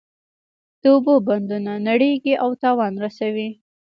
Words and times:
د 0.81 0.83
اوبو 0.95 1.13
بندونه 1.27 1.73
نړیږي 1.89 2.33
او 2.43 2.49
تاوان 2.63 2.93
رسوي. 3.05 3.49